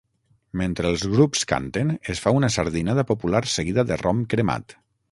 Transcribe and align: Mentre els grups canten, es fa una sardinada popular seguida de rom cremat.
Mentre 0.61 0.89
els 0.93 1.03
grups 1.11 1.45
canten, 1.53 1.93
es 2.15 2.23
fa 2.25 2.35
una 2.41 2.51
sardinada 2.59 3.07
popular 3.13 3.47
seguida 3.59 3.89
de 3.93 4.05
rom 4.07 4.27
cremat. 4.35 4.79